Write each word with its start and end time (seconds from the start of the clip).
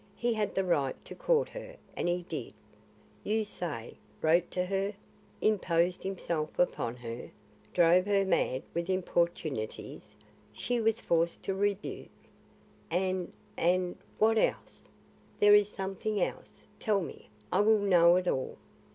He 0.15 0.33
had 0.33 0.55
the 0.55 0.65
right 0.65 0.95
to 1.05 1.13
court 1.13 1.49
her 1.49 1.75
and 1.95 2.07
he 2.07 2.23
did, 2.27 2.55
you 3.23 3.45
say; 3.45 3.97
wrote 4.19 4.49
to 4.49 4.65
her; 4.65 4.95
imposed 5.41 6.01
himself 6.01 6.57
upon 6.57 6.95
her, 6.95 7.29
drove 7.71 8.07
her 8.07 8.25
mad 8.25 8.63
with 8.73 8.89
importunities 8.89 10.15
she 10.51 10.81
was 10.81 10.99
forced 10.99 11.43
to 11.43 11.53
rebuke; 11.53 12.09
and 12.89 13.31
and 13.55 13.95
what 14.17 14.39
else? 14.39 14.89
There 15.39 15.53
is 15.53 15.69
something 15.69 16.19
else. 16.19 16.63
Tell 16.79 17.01
me; 17.01 17.29
I 17.51 17.59
will 17.59 17.77
know 17.77 18.15
it 18.15 18.27
all." 18.27 18.57